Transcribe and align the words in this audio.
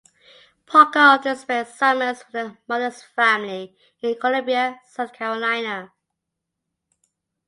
Parker 0.65 0.97
often 0.99 1.35
spent 1.35 1.67
summers 1.67 2.23
with 2.25 2.33
her 2.33 2.57
mother's 2.67 3.03
family 3.03 3.77
in 4.01 4.15
Columbia, 4.19 4.79
South 4.83 5.13
Carolina. 5.13 5.91